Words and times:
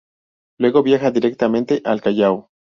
Luego 0.57 0.81
viaja 0.81 1.11
directamente 1.11 1.79
al 1.85 2.01
Callao. 2.01 2.49